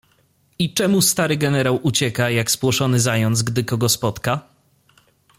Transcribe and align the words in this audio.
"I 0.59 0.73
czemu 0.73 1.01
stary 1.01 1.37
generał 1.37 1.79
ucieka, 1.83 2.29
jak 2.29 2.51
spłoszony 2.51 2.99
zając, 2.99 3.43
gdy 3.43 3.63
kogo 3.63 3.89
spotka?" 3.89 4.47